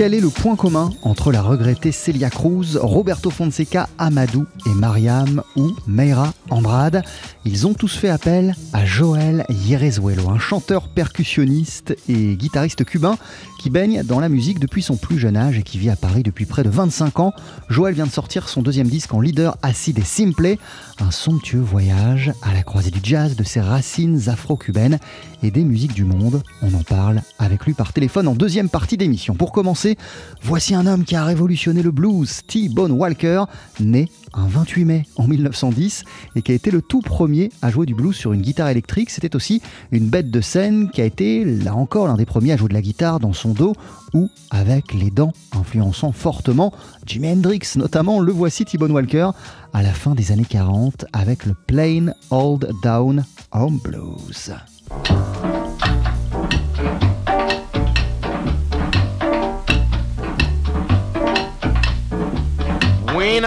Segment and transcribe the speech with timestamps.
[0.00, 5.42] Quel est le point commun entre la regrettée Celia Cruz, Roberto Fonseca, Amadou et Mariam
[5.56, 7.02] ou Meira Andrade?
[7.44, 13.18] Ils ont tous fait appel à Joel Yerezuelo, un chanteur percussionniste et guitariste cubain
[13.60, 16.22] qui baigne dans la musique depuis son plus jeune âge et qui vit à Paris
[16.22, 17.34] depuis près de 25 ans.
[17.68, 20.56] Joël vient de sortir son deuxième disque en leader acide et simple,
[20.98, 24.98] un somptueux voyage à la croisée du jazz, de ses racines afro-cubaines
[25.42, 26.42] et des musiques du monde.
[26.62, 29.34] On en parle avec lui par téléphone en deuxième partie d'émission.
[29.34, 29.98] Pour commencer,
[30.42, 33.44] voici un homme qui a révolutionné le blues, T-Bone Walker,
[33.78, 36.04] né un 28 mai en 1910
[36.36, 39.10] et qui a été le tout premier à jouer du blues sur une guitare électrique.
[39.10, 42.56] C'était aussi une bête de scène qui a été, là encore, l'un des premiers à
[42.56, 43.74] jouer de la guitare dans son dos
[44.14, 46.72] ou avec les dents, influençant fortement
[47.06, 49.30] Jimi Hendrix, notamment le voici T-Bone Walker
[49.72, 54.52] à la fin des années 40 avec le Plain Old Down Home Blues.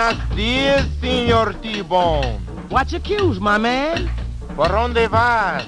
[0.04, 2.38] Buenos dias, Senor T-Bone.
[2.70, 4.10] Watch your cues, my man.
[4.54, 5.66] Por onde vas?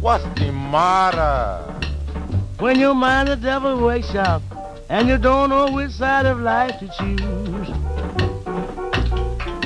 [0.00, 1.64] What's the matter?
[2.60, 4.40] When your mind the devil wakes up
[4.88, 7.68] and you don't know which side of life to choose.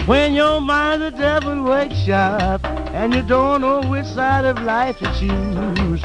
[0.06, 4.96] When your mind the devil wakes up and you don't know which side of life
[5.00, 6.02] to choose.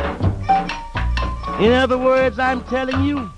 [1.62, 3.32] In other words, I'm telling you,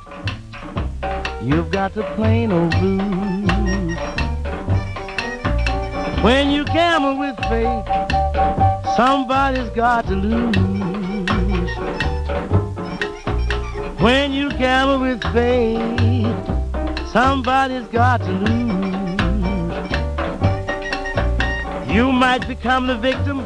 [1.43, 3.34] you've got the plain old blues.
[6.25, 7.85] When you gamble with faith,
[8.95, 10.55] somebody's got to lose.
[14.01, 16.35] When you gamble with faith,
[17.11, 19.22] somebody's got to lose.
[21.95, 23.41] You might become the victim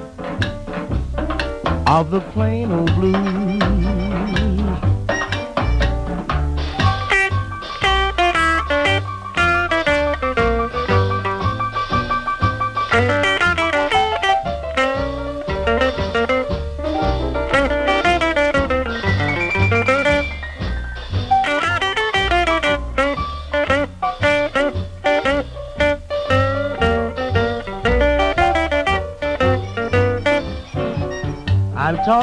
[1.86, 4.89] of the plain old blues.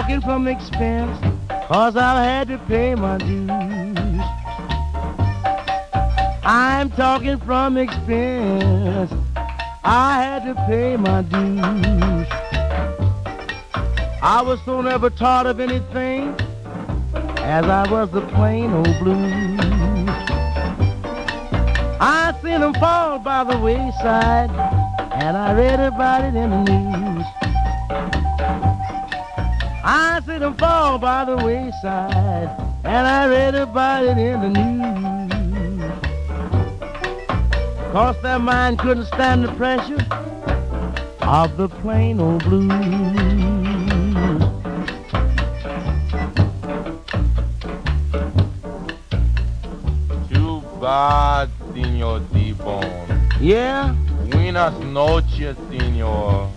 [0.06, 1.18] Talking from expense,
[1.66, 4.20] cause I've had to pay my dues.
[6.44, 9.12] I'm talking from expense,
[9.82, 12.28] I had to pay my dues.
[14.22, 16.36] I was so never taught of anything
[17.38, 19.58] as I was the plain old blues.
[21.98, 24.50] I seen them fall by the wayside,
[25.14, 27.05] and I read about it in the news.
[30.16, 32.48] I see them fall by the wayside,
[32.84, 35.92] and I read about it in the news.
[37.92, 40.02] Cause their mind couldn't stand the pressure
[41.20, 42.70] of the plain old blues.
[50.30, 53.28] Too bad, Senor T-Bone.
[53.38, 53.94] Yeah,
[54.30, 56.55] Buenas noches, Senor.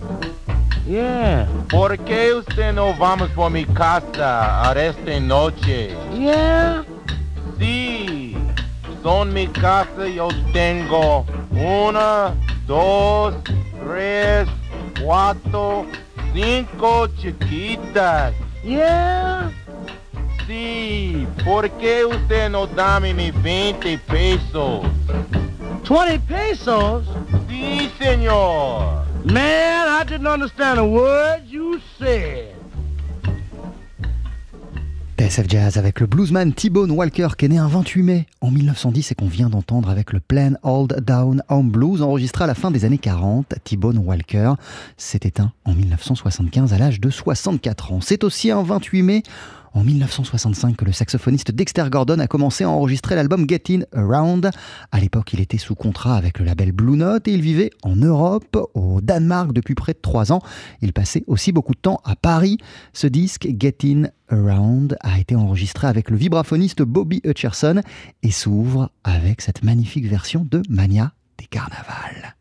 [0.90, 5.96] Yeah, ¿Por qué usted no vamos por mi casa a esta noche?
[6.18, 6.84] yeah.
[7.58, 8.36] Sí,
[9.02, 12.34] son mi casa, yo tengo una,
[12.66, 13.34] dos,
[13.86, 14.48] tres,
[15.02, 15.86] cuatro,
[16.34, 18.32] cinco chiquitas.
[18.64, 19.50] Yeah,
[20.46, 24.80] Sí, ¿por qué usted no dame mis 20 pesos?
[25.88, 27.06] 20 pesos?
[27.48, 28.99] Sí, señor.
[29.24, 32.54] Man, I didn't understand a word you said.
[35.18, 39.12] TSF Jazz avec le bluesman T-Bone Walker qui est né un 28 mai en 1910
[39.12, 42.70] et qu'on vient d'entendre avec le Plain Old Down Home Blues enregistré à la fin
[42.70, 43.56] des années 40.
[43.62, 44.54] T-Bone Walker
[44.96, 48.00] s'est éteint en 1975 à l'âge de 64 ans.
[48.00, 49.22] C'est aussi un 28 mai
[49.74, 54.50] en 1965 que le saxophoniste Dexter Gordon a commencé à enregistrer l'album Get In Around.
[54.92, 57.96] À l'époque, il était sous contrat avec le label Blue Note et il vivait en
[57.96, 60.40] Europe, au Danemark depuis près de trois ans.
[60.82, 62.58] Il passait aussi beaucoup de temps à Paris.
[62.92, 67.82] Ce disque Get In Around a été enregistré avec le vibraphoniste Bobby Hutcherson
[68.22, 72.39] et s'ouvre avec cette magnifique version de Mania des carnavals.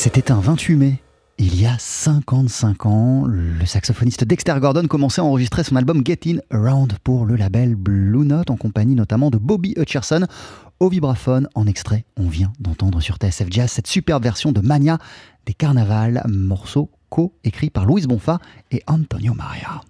[0.00, 1.02] C'était un 28 mai.
[1.38, 6.20] Il y a 55 ans, le saxophoniste Dexter Gordon commençait à enregistrer son album Get
[6.24, 10.28] In Around pour le label Blue Note en compagnie notamment de Bobby Hutcherson
[10.78, 11.48] au vibraphone.
[11.56, 14.98] En extrait, on vient d'entendre sur TSF Jazz cette superbe version de Mania
[15.46, 18.38] des Carnavals, morceau co-écrit par Louise Bonfa
[18.70, 19.80] et Antonio Maria.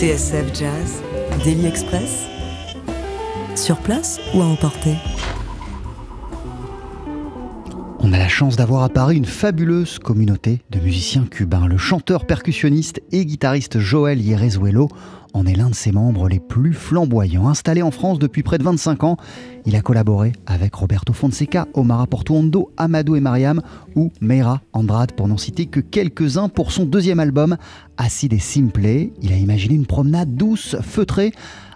[0.00, 1.02] TSF Jazz,
[1.44, 2.24] Daily Express.
[3.54, 4.96] Sur place ou à emporter?
[8.10, 11.68] On a la chance d'avoir à Paris une fabuleuse communauté de musiciens cubains.
[11.68, 14.88] Le chanteur, percussionniste et guitariste Joël Yerezuelo
[15.32, 17.46] en est l'un de ses membres les plus flamboyants.
[17.46, 19.16] Installé en France depuis près de 25 ans,
[19.64, 23.62] il a collaboré avec Roberto Fonseca, Omar Portuondo, Amadou et Mariam
[23.94, 27.58] ou Meira Andrade pour n'en citer que quelques-uns pour son deuxième album,
[27.96, 29.12] Acide et Simple.
[29.22, 31.30] Il a imaginé une promenade douce, feutrée,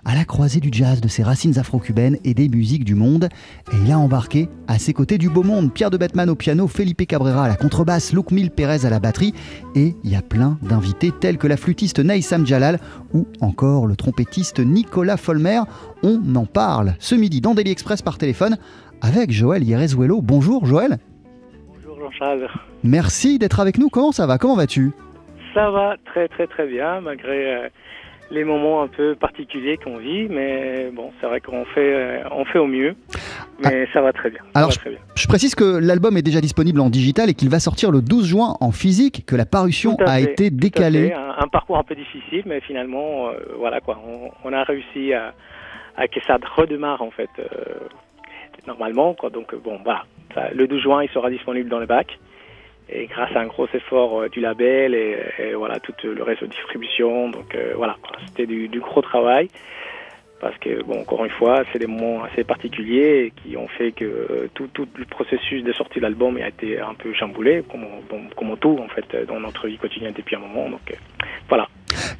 [0.04, 3.28] à la croisée du jazz, de ses racines afro-cubaines et des musiques du monde.
[3.72, 6.66] Et il a embarqué à ses côtés du beau monde Pierre de Bettman au piano,
[6.68, 9.34] Felipe Cabrera à la contrebasse, Luke Mil Pérez à la batterie.
[9.74, 12.78] Et il y a plein d'invités tels que la flûtiste Naïsam Jalal
[13.12, 15.60] ou encore le trompettiste Nicolas Folmer.
[16.02, 18.56] On en parle ce midi dans Daily Express par téléphone
[19.00, 20.20] avec Joël Yerezuelo.
[20.22, 20.98] Bonjour Joël.
[21.68, 22.48] Bonjour Jean-Charles.
[22.82, 23.88] Merci d'être avec nous.
[23.88, 24.38] Comment ça va?
[24.38, 24.92] Comment vas-tu?
[25.54, 27.68] Ça va très très très bien malgré euh,
[28.30, 32.44] les moments un peu particuliers qu'on vit, mais bon, c'est vrai qu'on fait, euh, on
[32.44, 32.94] fait au mieux,
[33.62, 34.40] mais ça va très bien.
[34.54, 34.98] Alors, je, très bien.
[35.14, 38.26] je précise que l'album est déjà disponible en digital et qu'il va sortir le 12
[38.26, 41.12] juin en physique, que la parution a fait, été décalée.
[41.12, 45.12] Un, un parcours un peu difficile, mais finalement, euh, voilà quoi, on, on a réussi
[45.12, 45.34] à,
[45.96, 47.44] à que ça redémarre en fait euh,
[48.66, 49.14] normalement.
[49.14, 49.30] Quoi.
[49.30, 52.18] Donc bon, voilà, Ça, le 12 juin, il sera disponible dans le bac.
[52.90, 56.50] Et grâce à un gros effort euh, du label et, voilà tout le réseau de
[56.50, 57.96] distribution, donc euh, voilà,
[58.28, 59.48] c'était du, gros travail
[60.40, 64.04] parce que bon, encore une fois, c'est des moments assez particuliers qui ont fait que
[64.04, 64.68] euh, tout,
[64.98, 68.78] le processus de sortie de l'album a été un peu chamboulé, comme, bon, comme tout
[68.78, 70.68] en fait euh, dans notre vie quotidienne depuis un moment.
[70.68, 70.94] Donc euh,
[71.48, 71.66] voilà.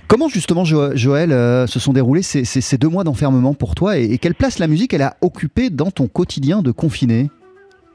[0.09, 4.05] Comment justement, Jo- Joël, euh, se sont déroulés ces, deux mois d'enfermement pour toi et,
[4.05, 7.29] et quelle place la musique elle a occupé dans ton quotidien de confiné?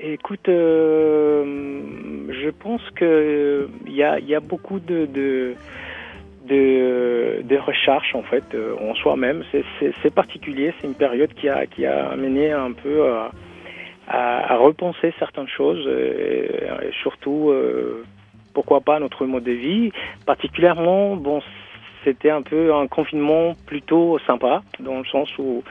[0.01, 1.43] Écoute, euh,
[2.29, 5.55] je pense que il y a, y a beaucoup de, de
[8.15, 9.43] en fait euh, en soi-même.
[9.51, 9.65] C'est-
[10.15, 13.09] particulier, c'est une période qui a amené un peu
[14.07, 18.05] à, repenser certaines choses, euh, et surtout euh,
[18.53, 19.91] pourquoi pas notre mode de vie.
[20.25, 21.41] Particulièrement, bon,
[22.05, 25.63] c'était un peu un confinement plutôt sympa dans le sens où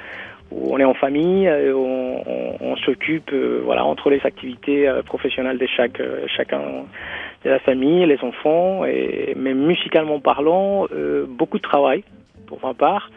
[0.51, 5.67] on est en famille, euh, on, s'occupe, euh, voilà, entre les activités euh, professionnelles de
[5.67, 6.01] chaque
[6.37, 6.61] chacun
[7.45, 8.83] de la famille, les enfants,
[9.37, 10.87] même musicalement parlant,
[11.29, 12.03] beaucoup de travail
[12.47, 13.11] pour ma part,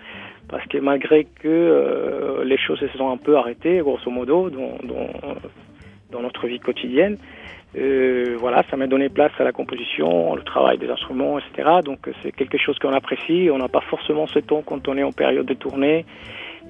[0.47, 5.09] parce que malgré que les choses se sont un peu arrêtées, grosso modo, dans, dans,
[6.11, 7.17] dans notre vie quotidienne,
[7.73, 11.79] voilà, ça m'a donné place à la composition, le travail des instruments, etc.
[11.83, 13.49] Donc c'est quelque chose qu'on apprécie.
[13.51, 16.05] On n'a pas forcément ce temps quand on est en période de tournée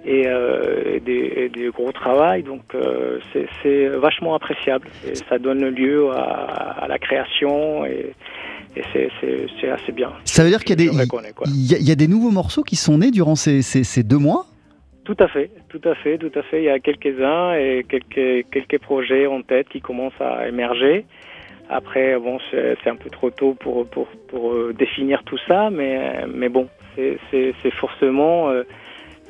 [0.06, 2.44] et, euh, des, gros travail.
[2.44, 3.48] Donc euh, c'est-
[3.88, 4.88] vachement appréciable.
[5.08, 8.14] Et ça donne lieu à, à la création et,
[8.76, 9.10] et c'est-
[9.70, 10.12] assez bien.
[10.26, 10.98] Ça veut dire qu'il y a des,
[11.48, 14.46] y a- y a nouveaux morceaux qui sont nés durant ces, ces- ces deux mois?
[15.04, 16.62] Tout à fait, tout à fait, tout à fait.
[16.62, 21.06] Il y a quelques-uns et quelques, quelques projets en tête qui commencent à émerger.
[21.70, 26.26] Après, bon, c'est un peu trop tôt pour, pour, pour euh, définir tout ça, mais,
[26.34, 28.64] mais bon, c'est forcément euh,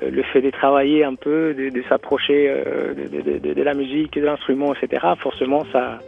[0.09, 4.73] le fait de travailler un peu, de, s'approcher euh, de- de la musique, de l'instrument,
[4.73, 5.05] etc.
[5.19, 5.99] Forcément, ça,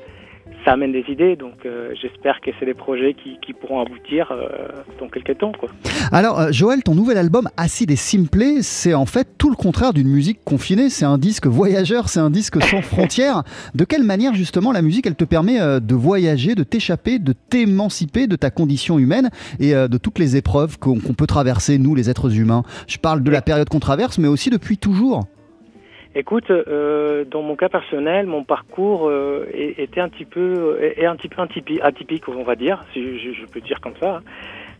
[0.65, 1.35] ça amène des idées.
[1.35, 4.47] Donc, euh, j'espère que c'est des projets qui, qui pourront aboutir euh,
[4.99, 5.69] dans quelques temps, quoi.
[6.11, 9.93] Alors, euh, Joël, ton nouvel album Acide et Simplé, c'est en fait tout le contraire
[9.93, 10.89] d'une musique confinée.
[10.89, 13.43] C'est un disque voyageur, c'est un disque sans frontières.
[13.75, 18.27] De quelle manière, justement, la musique, elle te permet de voyager, de t'échapper, de t'émanciper
[18.27, 19.29] de ta condition humaine
[19.59, 22.63] et de toutes les épreuves qu'on qu'on peut traverser, nous, les êtres humains?
[22.87, 25.25] Je parle de la période qu'on traverse, mais aussi depuis toujours.
[26.15, 31.15] Écoute, euh, dans mon cas personnel, mon parcours euh, était un petit peu, est, un
[31.15, 34.21] petit peu atypi- atypique, on va dire, si je, peux dire comme ça.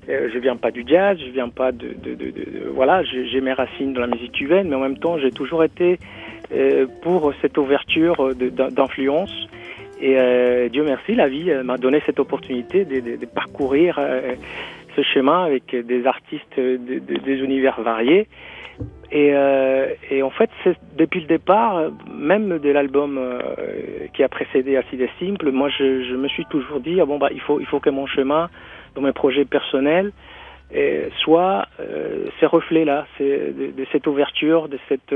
[0.09, 3.41] Euh, je viens pas du jazz, je viens pas de, de, de, de- voilà, j'ai
[3.41, 5.97] mes racines dans la musique cubaine, mais en même temps, j'ai toujours été
[6.53, 9.33] euh, pour cette ouverture d'influence.
[9.99, 13.99] Et euh, Dieu merci, la vie m'a donné cette opportunité de, parcourir
[14.95, 18.27] ce chemin avec des artistes de, de- des univers variés.
[19.11, 23.39] Et, euh, et en fait, c'est depuis le départ, même de l'album euh,
[24.13, 27.29] qui a précédé Acide et Simple, moi je, me suis toujours dit ah bon bah
[27.31, 28.49] il faut il faut que mon chemin
[28.95, 30.11] dans mes projets personnels
[30.75, 31.67] euh, soit
[32.39, 35.13] ces reflets là, c'est de, de cette ouverture, de cette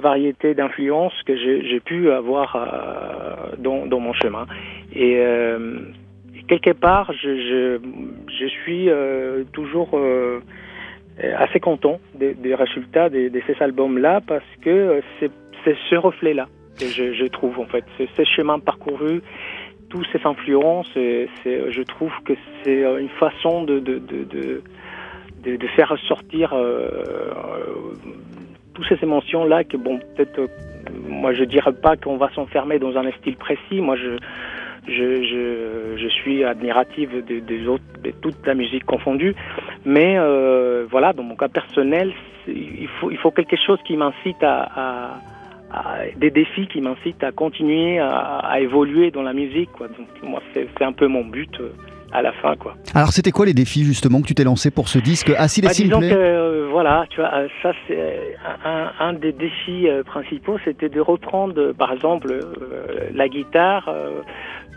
[0.00, 2.56] variété d'influences que j'ai pu avoir
[3.58, 4.46] dans, dans mon chemin.
[4.94, 5.20] Et
[6.48, 7.78] quelque part, je,
[8.62, 10.40] suis euh, toujours euh,
[11.36, 17.26] assez content des, résultats de, ces albums-là parce que euh, c'est ce reflet-là que je,
[17.26, 17.84] trouve en fait.
[17.96, 19.20] C'est ce chemin parcouru,
[19.90, 22.32] toutes ces influences, je trouve que
[22.62, 23.82] c'est une façon de,
[25.76, 26.54] faire ressortir
[28.74, 30.48] toutes ces émotions-là que bon, peut-être,
[31.08, 33.80] moi je dirais pas qu'on va s'enfermer dans un style précis.
[33.80, 34.18] Moi je
[34.88, 39.34] je, suis admirative de, autres, de toute la musique confondue,
[39.84, 42.12] mais euh, voilà, dans mon cas personnel,
[42.46, 42.88] il
[43.20, 45.20] faut, quelque chose qui m'incite à,
[46.16, 49.70] des défis qui m'incitent à continuer à, évoluer dans la musique.
[49.78, 51.72] Donc moi, c'est c'est un peu mon but euh,
[52.12, 52.74] à la fin, quoi.
[52.94, 55.68] Alors, c'était quoi les défis, justement, que tu t'es lancé pour ce disque Acide et
[55.68, 59.88] Bah, disons Simplé que euh, voilà, tu vois, euh, ça c'est un, un des défis
[59.88, 63.88] euh, principaux, c'était de reprendre, euh, par exemple, euh, la guitare.
[63.88, 64.20] euh,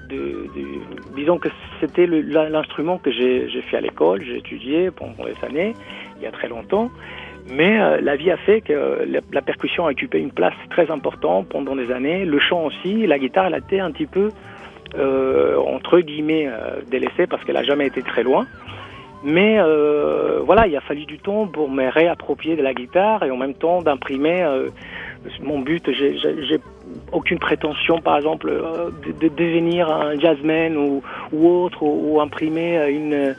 [0.09, 1.47] de, de- disons que
[1.79, 5.73] c'était l'instrument que j'ai j'ai fait à l'école, j'ai étudié pendant des années,
[6.17, 6.89] il y a très longtemps.
[7.49, 10.53] Mais euh, la vie a fait que euh, la, la percussion a occupé une place
[10.69, 12.25] très importante pendant des années.
[12.25, 14.29] Le chant aussi, la guitare, elle a été un petit peu
[14.95, 18.45] euh, entre guillemets euh, délaissée parce qu'elle a jamais été très loin.
[19.23, 23.30] Mais euh, voilà, il a fallu du temps pour me réapproprier de la guitare et
[23.30, 24.69] en même temps d'imprimer euh,
[25.41, 25.91] mon but.
[25.91, 26.60] J'ai-
[27.13, 32.19] aucune prétention, par exemple, euh, de, de devenir un jazzman ou, ou autre, ou, ou
[32.21, 33.36] imprimer une,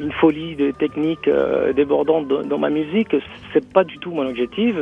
[0.00, 3.14] une folie de technique euh, débordante dans, dans ma musique.
[3.52, 4.76] C'est pas du tout mon objectif.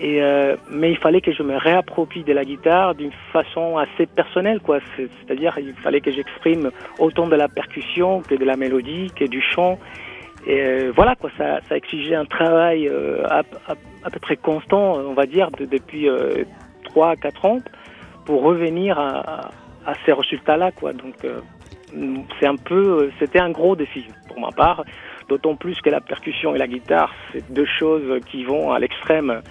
[0.00, 4.04] Et euh, mais il fallait que je me réapproprie de la guitare d'une façon assez
[4.06, 4.78] personnelle, quoi.
[4.96, 9.24] C'est- C'est-à-dire, il fallait que j'exprime autant de la percussion que de la mélodie, que
[9.24, 9.78] du chant.
[10.46, 11.30] Et euh, voilà, quoi.
[11.38, 15.50] Ça, ça exigeait un travail euh, à, à- à peu près constant, on va dire,
[15.52, 16.44] de- depuis euh,
[16.84, 17.58] 3 4 ans,
[18.26, 19.50] pour revenir à,
[19.86, 20.92] à ces résultats-là, quoi.
[20.92, 21.40] Donc, euh,
[22.38, 24.84] c'est un peu, c'était un gros défi pour ma part.
[25.28, 29.42] D'autant plus que la percussion et la guitare, c'est deux choses qui vont à l'extrême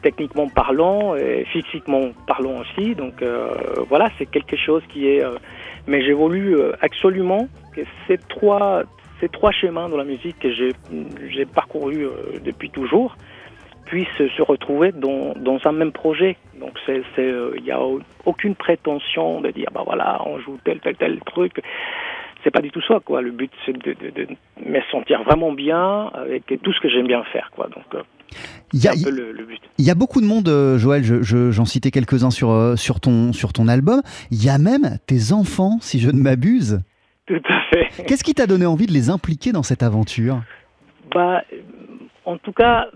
[0.00, 2.94] techniquement parlant et physiquement parlant aussi.
[2.94, 3.48] Donc euh,
[3.88, 5.24] voilà, c'est quelque chose qui est.
[5.24, 5.38] euh,
[5.86, 8.82] mais j'évolue euh, absolument que ces trois,
[9.20, 13.16] ces trois chemins dans la musique que j'ai, parcouru euh, depuis toujours
[13.86, 16.36] puissent se retrouver dans, dans un même projet.
[16.58, 17.80] Donc euh, il n'y a
[18.24, 21.60] aucune prétention de dire bah voilà, on joue tel tel tel truc
[22.44, 23.20] c'est pas du tout ça quoi.
[23.22, 24.28] Le but c'est de, de, de
[24.64, 27.68] me sentir vraiment bien avec tout ce que j'aime bien faire quoi.
[27.68, 28.02] Donc euh,
[28.72, 29.60] Il y a- un peu le, le but.
[29.78, 32.76] Il y a beaucoup de monde, euh, Joël, je- je- j'en citais quelques-uns sur, euh,
[32.76, 34.02] sur, ton, sur ton album.
[34.30, 36.80] Il y a même tes enfants, si je ne m'abuse.
[37.26, 37.88] Tout à fait.
[38.06, 40.42] Qu'est-ce qui t'a donné envie de les impliquer dans cette aventure?
[41.14, 41.42] Bah,
[42.24, 42.88] en tout cas,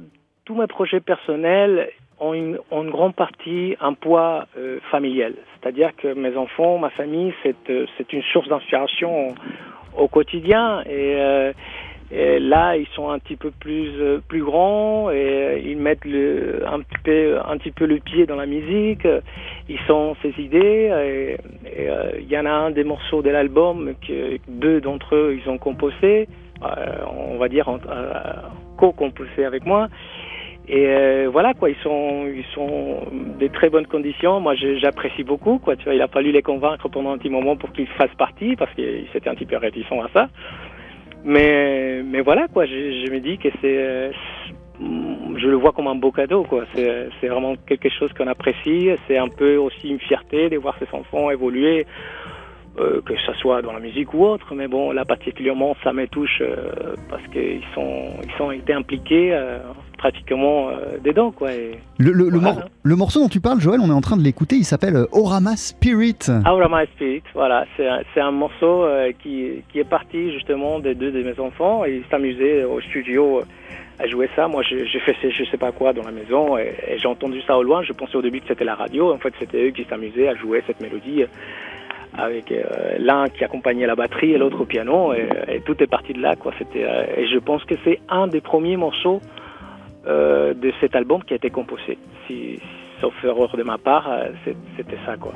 [0.45, 1.89] tous mes projets personnels,
[2.21, 5.35] ont une, ont une grande partie un poids euh, familial.
[5.55, 9.35] C'est-à-dire que mes enfants, ma famille, c'est euh, c'est une source d'inspiration
[9.97, 10.83] au, quotidien.
[10.83, 11.53] Et, euh,
[12.11, 16.07] et là, ils sont un petit peu plus euh, plus grands et euh, ils mettent
[16.07, 19.07] le, un petit peu un petit peu le pied dans la musique.
[19.69, 21.37] Ils sont ces idées.
[21.67, 25.39] Et euh, il y en a un des morceaux de l'album que deux d'entre eux
[25.39, 26.29] ils ont composé.
[26.63, 27.69] on va dire
[28.79, 29.89] co-composé avec moi.
[30.71, 33.07] Et euh, voilà quoi, ils sont ils sont
[33.39, 34.39] des très bonnes conditions.
[34.41, 35.77] Moi, j'apprécie beaucoup quoi.
[35.77, 38.55] Tu vois, il a fallu les convaincre pendant un petit moment pour qu'ils fassent partie
[38.55, 40.29] parce qu'ils étaient un petit peu réticents à ça.
[41.25, 44.11] Mais mais voilà quoi, je, je me dis que c'est euh,
[44.81, 46.65] je le vois comme un beau cadeau quoi.
[46.75, 48.91] C'est c'est vraiment quelque chose qu'on apprécie.
[49.07, 51.87] C'est un peu aussi une fierté de voir ses enfants évoluer.
[52.81, 56.07] Euh, que ce soit dans la musique ou autre, mais bon, là particulièrement, ça me
[56.07, 59.59] touche euh, parce qu'ils sont, ils ont été impliqués euh,
[59.99, 61.53] pratiquement euh, dedans, quoi.
[61.53, 62.55] Et Le, le- le Voilà.
[62.55, 64.97] mor- le morceau dont tu parles, Joël, on est en train de l'écouter, il s'appelle
[65.13, 66.19] Orama Spirit.
[66.47, 68.87] Aura My Spirit, voilà, c'est un, morceau
[69.23, 73.43] qui, qui est parti justement des deux de mes enfants et ils s'amusaient au studio
[74.01, 74.47] à jouer ça.
[74.47, 77.59] Moi, j'ai fait je sais pas quoi dans la maison et, et j'ai entendu ça
[77.59, 77.83] au loin.
[77.83, 79.13] Je pensais au début que c'était la radio.
[79.13, 81.25] En fait, c'était eux qui s'amusaient à jouer cette mélodie
[82.17, 86.13] avec euh, l'un qui accompagnait la batterie et l'autre au piano et, tout est parti
[86.13, 86.35] de là.
[86.59, 89.21] C'était euh, et je pense que c'est un des premiers morceaux
[90.07, 91.99] euh, de cet album qui a été composé.
[93.01, 94.11] Sauf erreur de ma part,
[94.77, 95.33] c'était ça, quoi.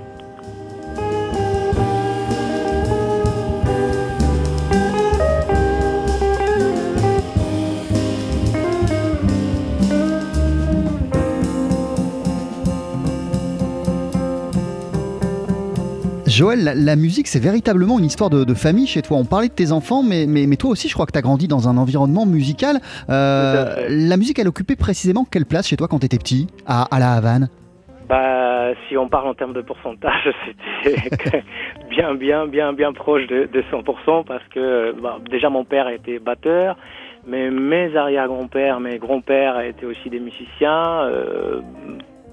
[16.33, 19.19] Joël, la, la musique, c'est véritablement une histoire de, de famille chez toi.
[19.19, 21.23] On parlait de tes enfants, mais, mais, mais toi aussi, je crois que tu as
[21.23, 22.79] grandi dans un environnement musical.
[23.11, 26.85] Euh, la musique, elle occupait précisément quelle place chez toi quand tu étais petit, à,
[26.85, 27.51] à la Havane?
[28.09, 30.31] Bah, si on parle en termes de pourcentage,
[30.83, 31.45] c'était
[31.91, 36.19] bien, bien, bien, bien proche de, de 100% parce que bah, déjà mon père était
[36.19, 36.79] batteur,
[37.27, 41.61] mais mes arrière-grands-pères, mes grands-pères étaient aussi des musiciens, euh,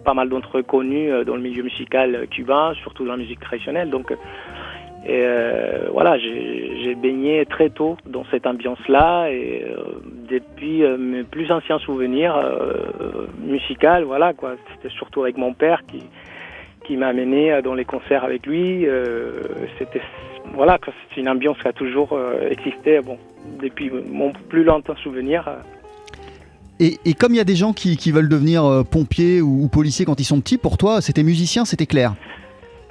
[0.03, 3.39] pas mal d'entre eux connus euh, dans le milieu musical cubain, surtout dans la musique
[3.39, 3.89] traditionnelle.
[3.89, 4.13] Donc,
[5.07, 11.51] euh, voilà, j'ai baigné très tôt dans cette ambiance-là et euh, depuis euh, mes plus
[11.51, 16.03] anciens souvenirs euh, musicaux, voilà quoi, c'était surtout avec mon père qui
[16.83, 18.85] qui m'a amené euh, dans les concerts avec lui.
[18.85, 19.41] euh,
[19.77, 20.01] c'était
[20.53, 20.79] voilà,
[21.13, 23.17] c'est une ambiance qui a toujours euh, existé, bon,
[23.61, 25.47] depuis mon plus lointain souvenir.
[26.79, 30.05] Et, comme il y a des gens qui, veulent devenir euh, pompiers ou, ou policiers
[30.05, 32.13] quand ils sont petits, pour toi, c'était musicien, c'était clair.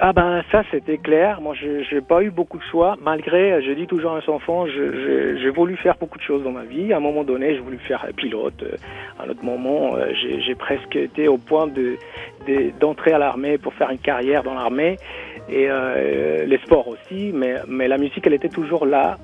[0.01, 1.41] Ah ben ça c'était clair.
[1.41, 2.97] Moi je n'ai pas eu beaucoup de choix.
[3.03, 6.53] Malgré, euh, je dis toujours à mes enfants, j'ai voulu faire beaucoup de choses dans
[6.53, 6.93] ma vie.
[6.93, 8.63] À un moment donné, j'ai voulu faire pilote.
[8.63, 8.77] Euh,
[9.19, 9.97] À un autre moment,
[10.45, 11.97] j'ai presque été au point de
[12.47, 14.99] de- d'entrer à l'armée pour faire une carrière dans l'armée
[15.51, 15.67] et
[16.47, 17.33] les sports aussi.
[17.35, 19.17] Mais la musique, elle était toujours là.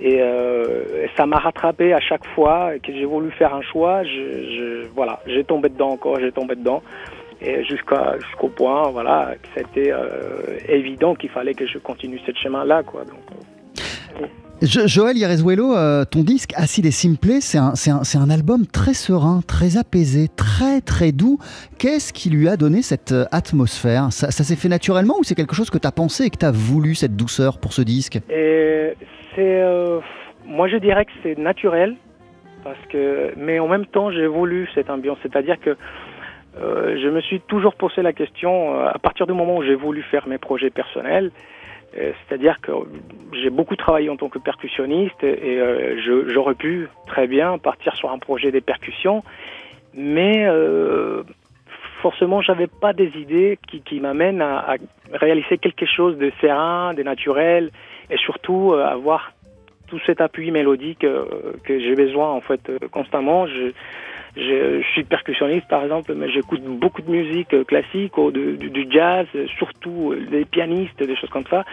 [0.00, 4.04] Et, euh, et ça m'a rattrapé à chaque fois que j'ai voulu faire un choix.
[4.04, 6.82] Je, je- voilà, j'ai tombé dedans encore, j'ai tombé dedans
[7.42, 12.32] et jusqu'à jusqu'au point voilà que c'était euh, évident qu'il fallait que je continue ce
[12.42, 13.18] chemin là quoi donc
[14.22, 14.26] euh,
[14.62, 18.30] Jo- Joël Yarezuelo, euh, ton disque Acide et Simple, c'est un, c'est un- c'est un
[18.30, 21.38] album très serein, très apaisé, très très doux.
[21.76, 24.06] Qu'est-ce qui lui a donné cette atmosphère?
[24.12, 26.38] Ça, ça s'est fait naturellement ou c'est quelque chose que tu as pensé et que
[26.38, 28.18] tu as voulu, cette douceur pour ce disque?
[28.30, 28.94] Et
[29.42, 30.00] euh,
[30.44, 31.96] moi je dirais que c'est naturel
[32.64, 35.18] parce que mais en même temps j'ai voulu cette ambiance.
[35.22, 35.76] C'est-à-dire que
[36.58, 39.74] euh, je me suis toujours posé la question euh, à partir du moment où j'ai
[39.74, 41.30] voulu faire mes projets personnels
[42.28, 42.72] c'est-à-dire que
[43.32, 45.58] j'ai beaucoup travaillé en tant que percussionniste et
[46.28, 49.22] j'aurais pu très bien partir sur un projet des percussions,
[49.96, 51.22] mais euh,
[52.02, 54.76] forcément j'avais pas des idées qui, m'amènent à
[55.12, 57.70] réaliser quelque chose de serein, de naturel
[58.10, 59.32] et surtout euh, avoir
[59.88, 61.24] tout cet appui mélodique euh,
[61.64, 63.46] que j'ai besoin en fait euh, constamment.
[63.46, 63.72] Je,
[64.92, 70.44] suis percussionniste par exemple, mais j'écoute beaucoup de musique classique, ou du, jazz, surtout des
[70.44, 71.64] pianistes, des choses comme ça.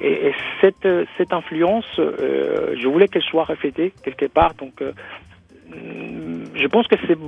[0.00, 4.54] Et, et cette, influence, je voulais qu'elle soit reflétée quelque part.
[4.54, 7.18] Donc, mm, je pense que c'est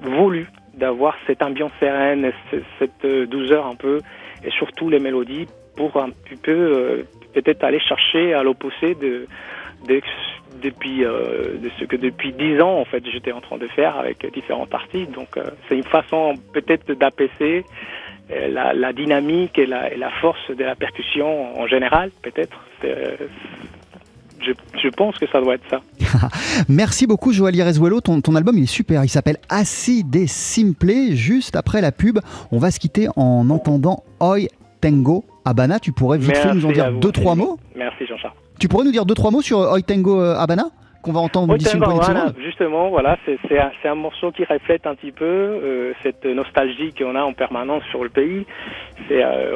[0.00, 4.00] voulu d'avoir cette ambiance sereine, ce- cette douceur un peu,
[4.42, 9.26] et surtout les mélodies pour un petit peu euh, peut-être aller chercher à l'opposé de,
[9.86, 10.00] de-
[10.60, 14.26] depuis euh, ce que depuis dix ans en fait j'étais en train de faire avec
[14.34, 15.12] différents artistes.
[15.12, 17.64] Donc euh, c'est une façon peut-être d'apaiser
[18.28, 22.58] la, dynamique et la, force de la percussion en général peut-être.
[24.82, 25.80] Je, pense que ça doit être ça.
[26.68, 31.12] Merci beaucoup Joël Yerezuelo, ton, album il est super, il s'appelle Acide et Simple.
[31.12, 32.18] Juste après la pub,
[32.50, 34.48] on va se quitter en entendant Oi
[34.80, 35.78] Tengo Habana.
[35.78, 38.34] Tu pourrais vite fait nous en dire deux, trois mots Merci Jean-Charles.
[38.58, 40.64] Tu pourrais nous dire deux, trois mots sur euh, Habana
[41.02, 45.12] qu'on va entendre d'ici une voilà, justement, voilà, c'est un, morceau qui reflète un petit
[45.12, 48.46] peu euh, cette nostalgie qu'on a en permanence sur le pays.
[49.10, 49.54] Euh,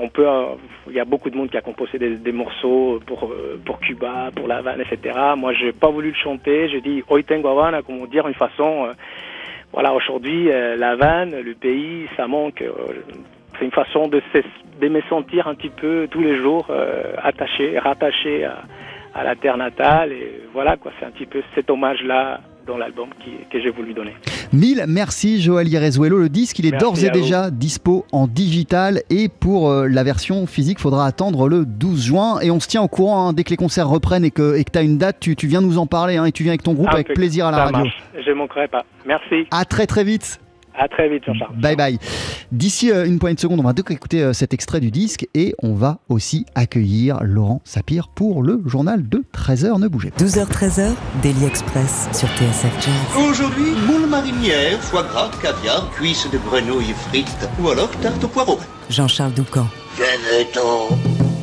[0.00, 0.46] on, peut, euh,
[0.88, 3.78] il y a beaucoup de monde qui a composé des, des morceaux pour euh, pour
[3.80, 5.16] Cuba, pour La Havane, etc.
[5.36, 6.68] Moi, j'ai pas voulu le chanter.
[6.68, 8.86] J'ai dit Hoy tengo Havana, comment dire, une façon.
[8.86, 8.94] euh,
[9.72, 12.62] voilà, aujourd'hui, euh, La Havane, le pays, ça manque.
[13.58, 14.22] C'est une façon de,
[14.88, 18.62] me sentir un petit peu tous les jours euh, attaché, rattaché à,
[19.14, 20.12] à la terre natale.
[20.12, 23.08] Et voilà, quoi, c'est un petit peu cet hommage-là dans l'album
[23.50, 24.14] que j'ai voulu donner.
[24.52, 26.18] Mille merci Joël Yerezuelo.
[26.18, 27.12] Le disque, il est d'ores et vous.
[27.12, 32.40] déjà dispo en digital et pour euh, la version physique, faudra attendre le 12 juin.
[32.40, 34.78] Et on se tient au courant hein, dès que les concerts reprennent et que tu
[34.78, 36.72] as une date, tu, tu viens nous en parler hein, et tu viens avec ton
[36.72, 37.20] groupe avec Impeccable.
[37.20, 37.84] plaisir à la radio.
[37.84, 38.02] marche.
[38.24, 38.84] Je ne manquerai pas.
[39.06, 39.46] Merci.
[39.50, 40.40] À très très vite.
[40.76, 41.56] À très vite, Jean-Charles.
[41.56, 41.98] Bye bye.
[42.52, 45.26] D'ici euh, une poignée de secondes, on va donc écouter euh, cet extrait du disque
[45.34, 49.80] et on va aussi accueillir Laurent Sapir pour le journal de 13h.
[49.80, 50.24] Ne bougez pas.
[50.24, 53.28] 12h-13h, Daily Express sur TSF Jazz.
[53.30, 58.58] Aujourd'hui, moule marinière, foie gras, caviar, cuisses de grenouille frites ou alors tarte au poireau.
[58.90, 59.66] Jean-Charles Doucan.
[59.96, 61.33] Venez-t'en Thank